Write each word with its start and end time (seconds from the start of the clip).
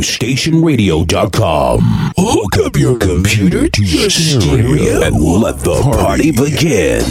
SoStationRadio.com. 0.00 2.12
Hook 2.16 2.56
up 2.64 2.76
your 2.76 2.98
computer 2.98 3.68
to 3.68 3.84
your 3.84 4.08
stereo 4.08 5.02
and 5.02 5.20
let 5.20 5.58
the 5.58 5.78
party 5.82 6.30
begin. 6.30 7.04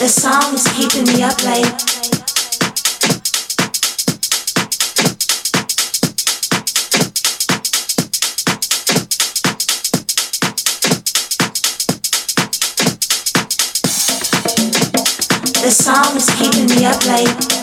The 0.00 0.08
song 0.08 0.54
is 0.54 0.66
keeping 0.72 1.04
me 1.04 1.22
up 1.22 1.40
late. 1.44 1.70
The 15.62 15.70
song 15.70 16.16
is 16.16 16.28
keeping 16.30 16.66
me 16.66 16.84
up 16.84 17.04
late. 17.06 17.61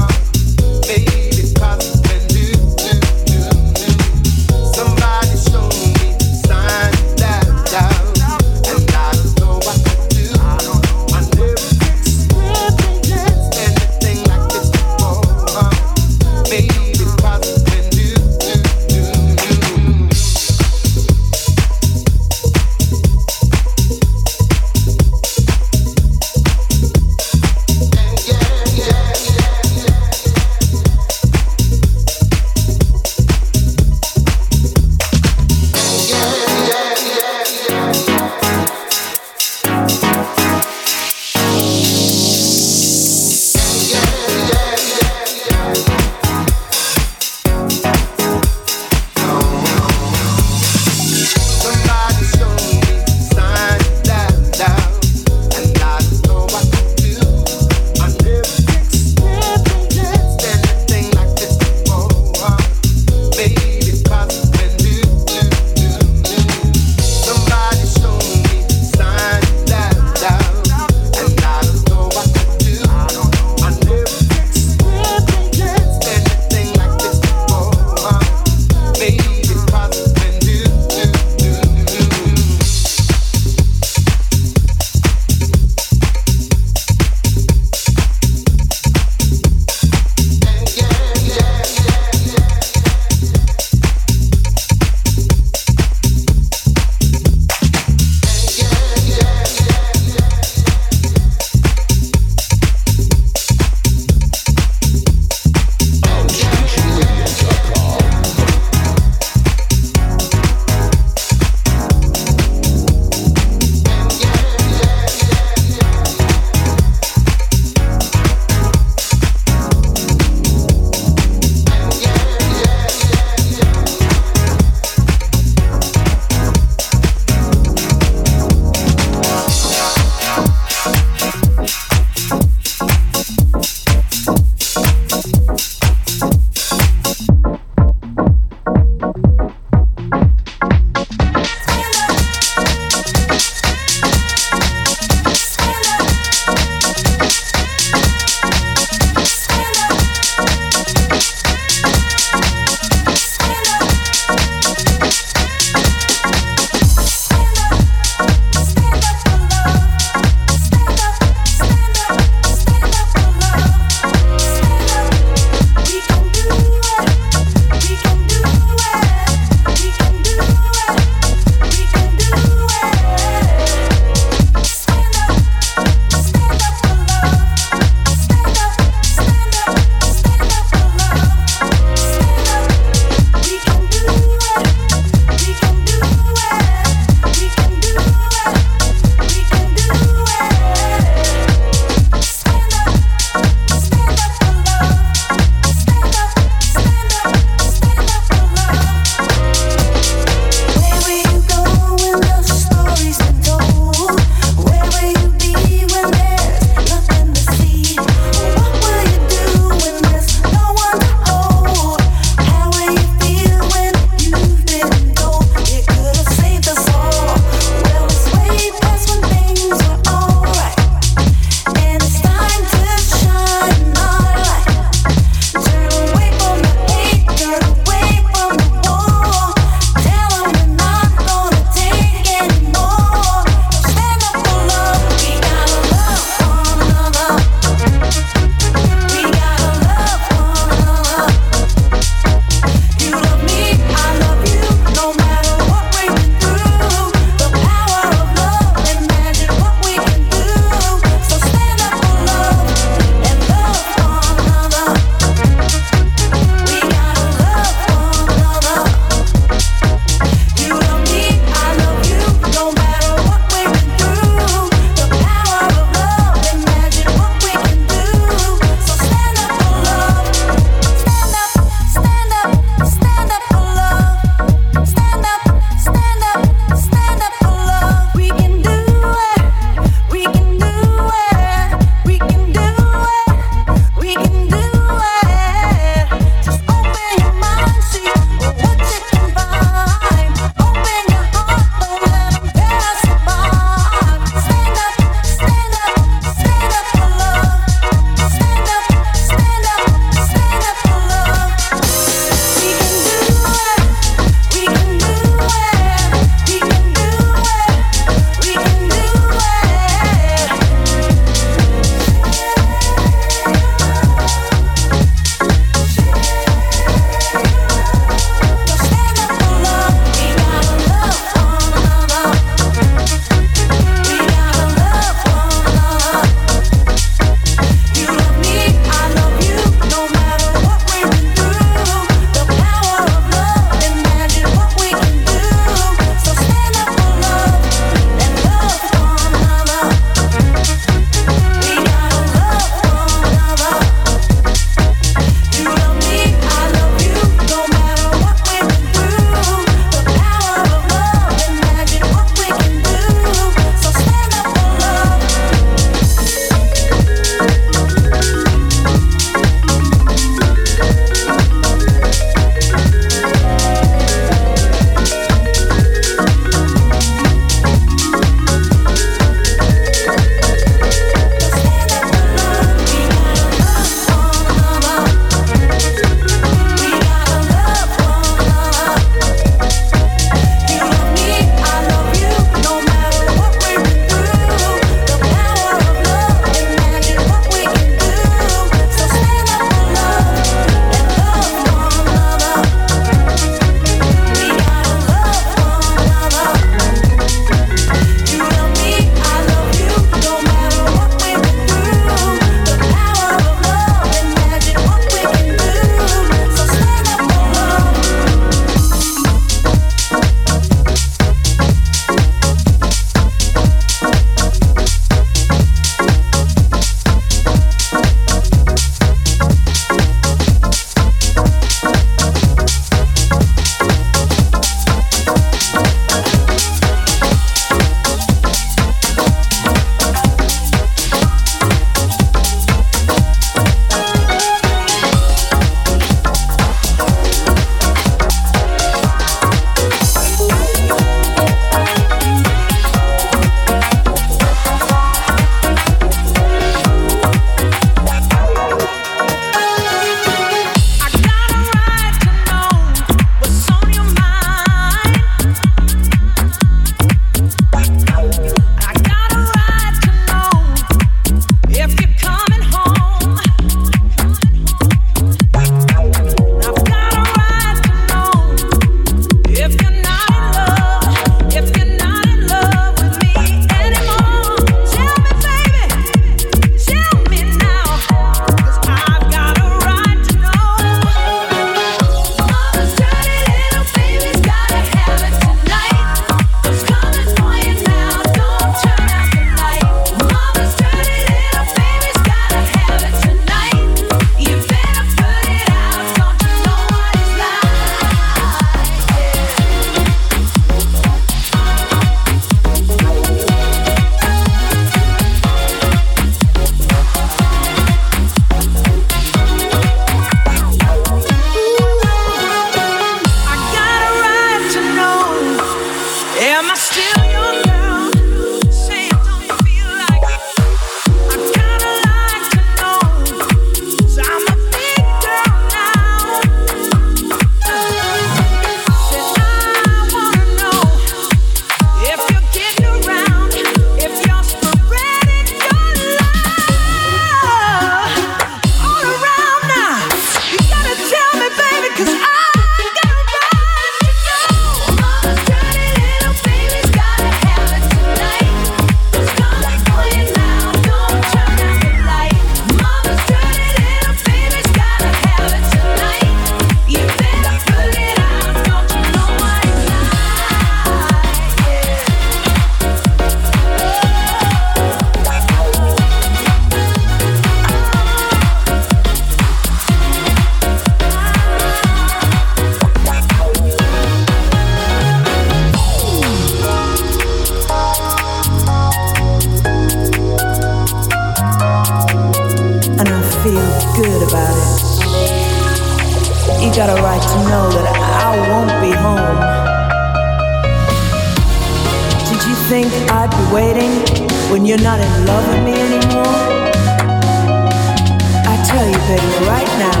Tell 598.76 598.88
you, 598.88 599.00
baby, 599.08 599.46
right 599.48 599.72
now 599.80 600.00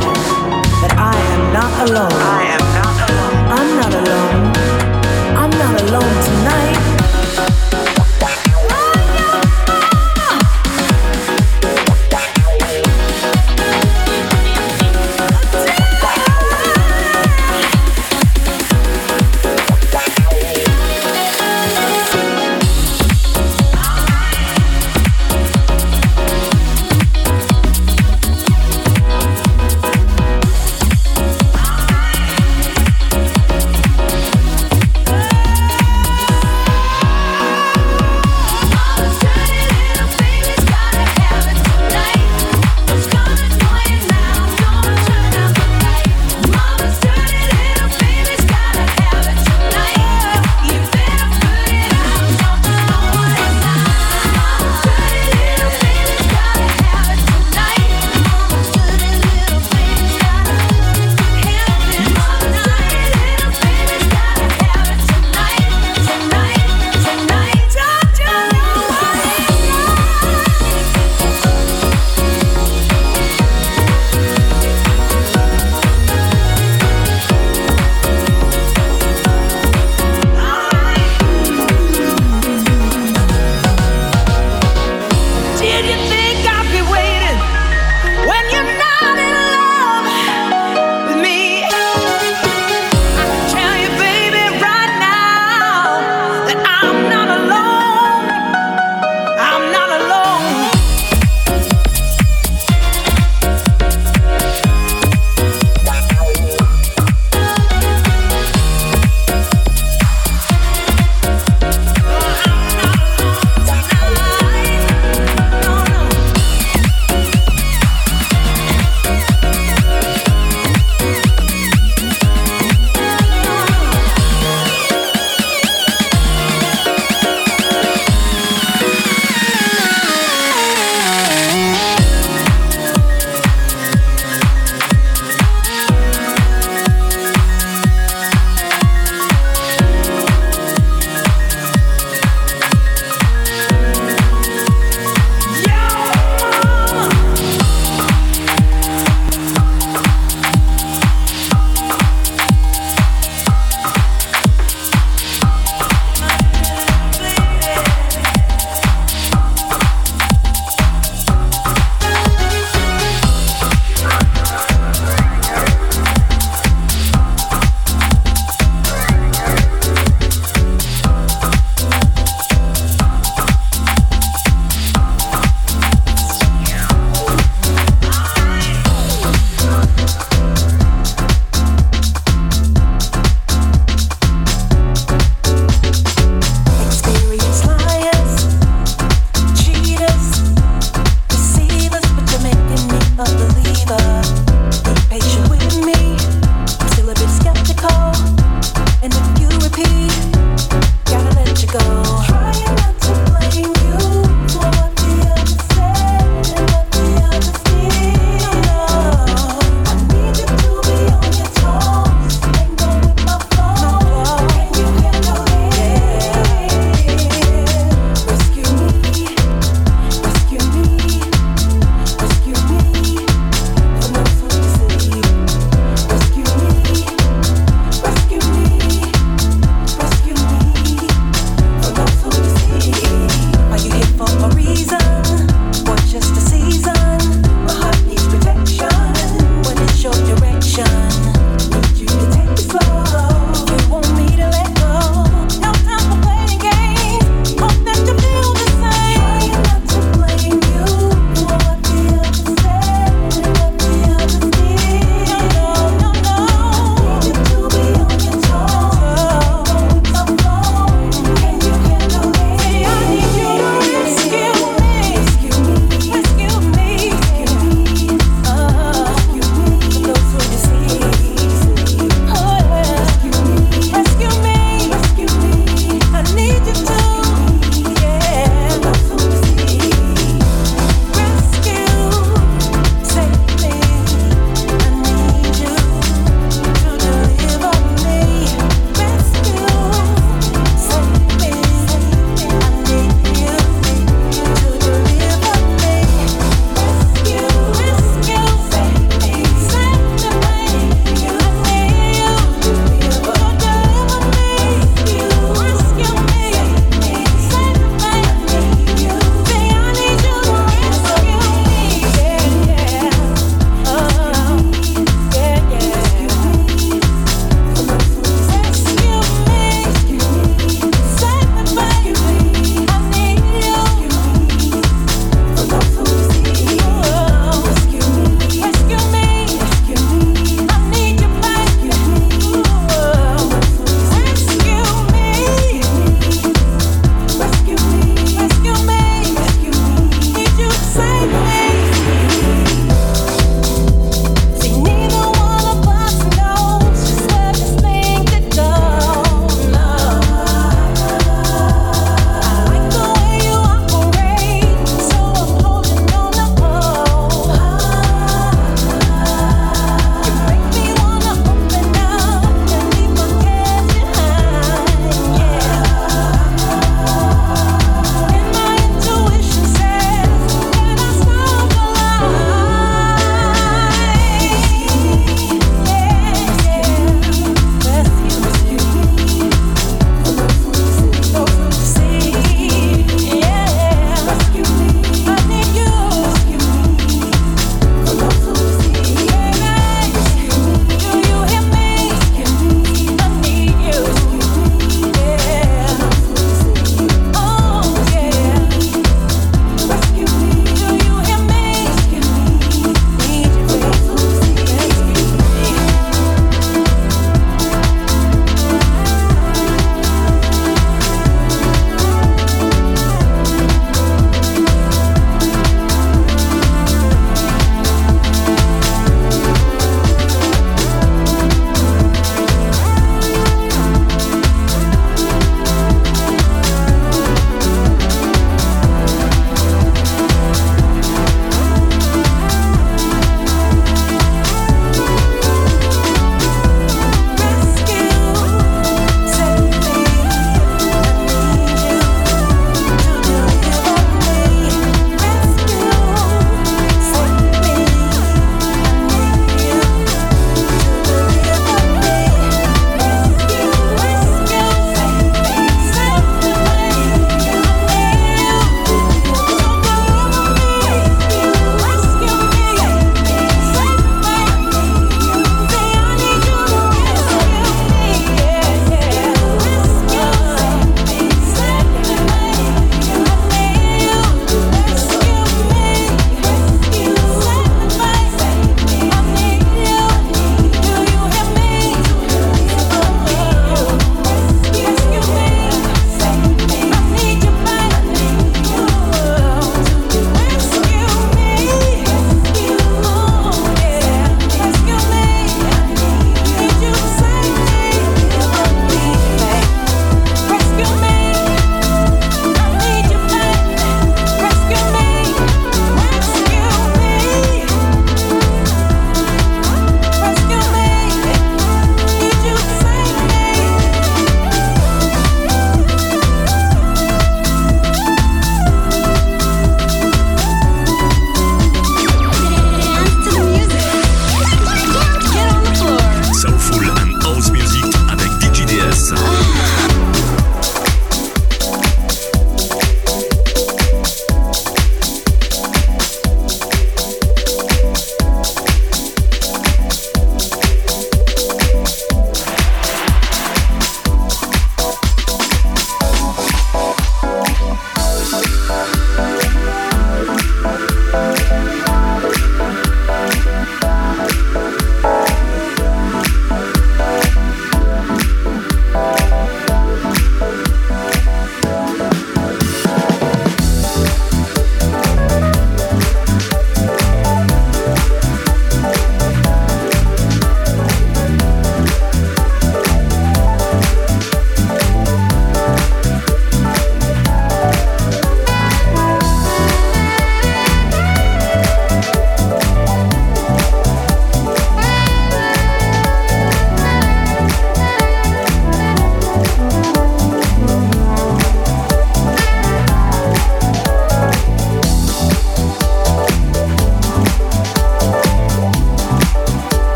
that 0.82 0.92
I 0.98 1.16
am 1.32 1.42
not 1.56 1.72
alone. 1.88 2.12
I 2.12 2.42
am 2.56 2.64
not 2.76 2.96
alone. 3.08 3.36
I'm 3.58 3.70
not 3.80 3.92
alone. 4.02 4.36
I'm 5.40 5.52
not 5.62 5.74
alone 5.80 6.14
tonight. 6.28 6.75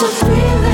to 0.00 0.08
feel 0.08 0.64
it. 0.64 0.73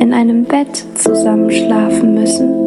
In 0.00 0.12
einem 0.12 0.44
Bett 0.44 0.84
zusammenschlafen 0.94 2.14
müssen. 2.14 2.65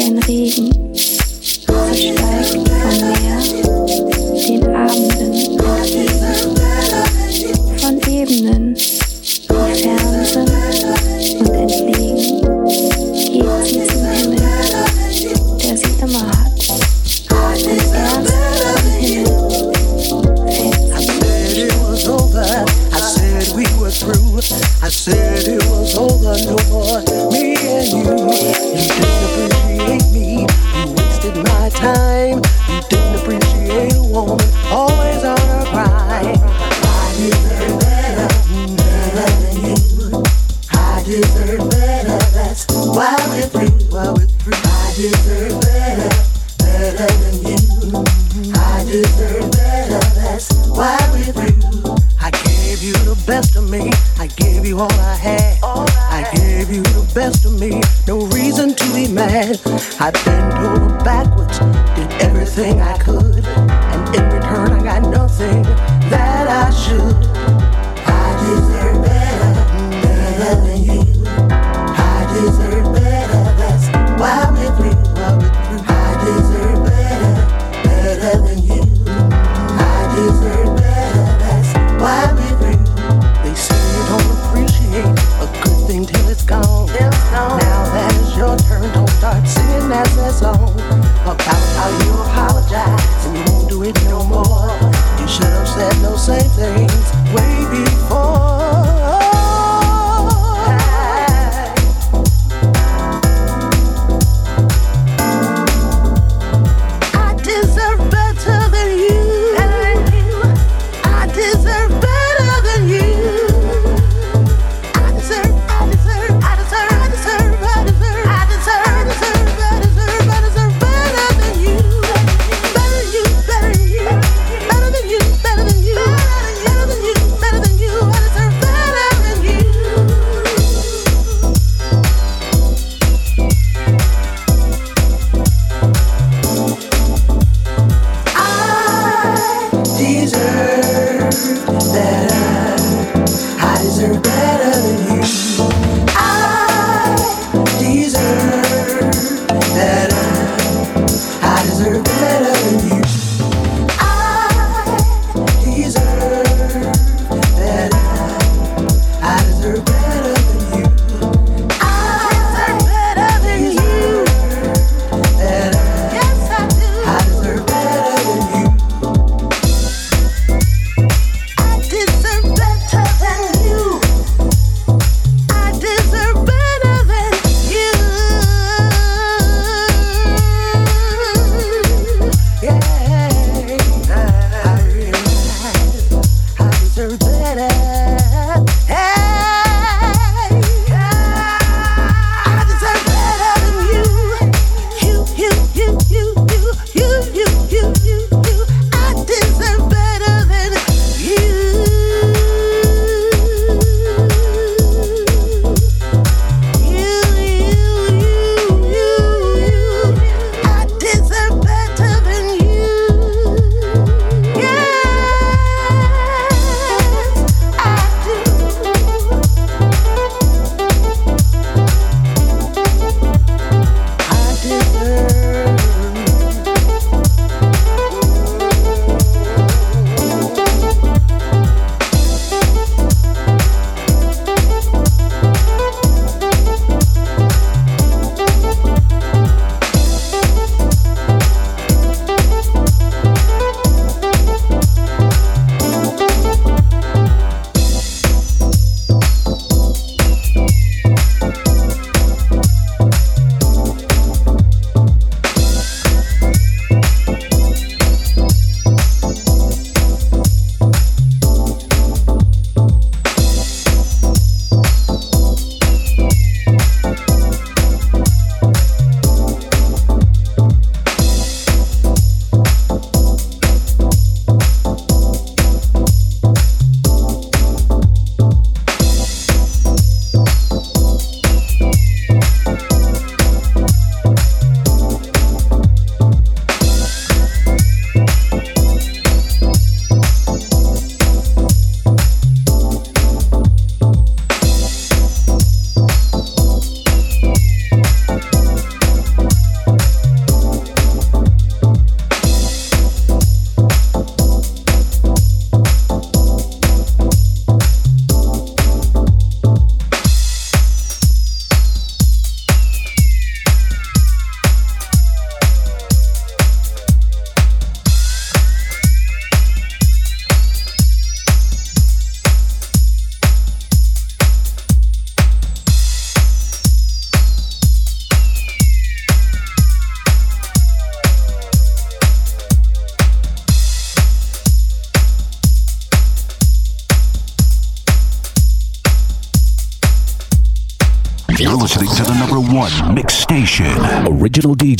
im 0.00 0.18
Regen. 0.18 0.70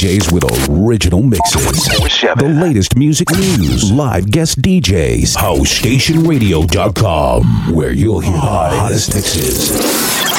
DJs 0.00 0.32
with 0.32 0.44
original 0.70 1.22
mixes. 1.22 1.84
The 1.84 2.48
latest 2.48 2.96
music 2.96 3.30
news, 3.32 3.92
live 3.92 4.30
guest 4.30 4.62
DJs, 4.62 5.36
HouseStationRadio.com, 5.36 7.74
where 7.74 7.92
you'll 7.92 8.20
hear 8.20 8.32
the 8.32 8.38
hottest 8.38 9.14
mixes. 9.14 10.29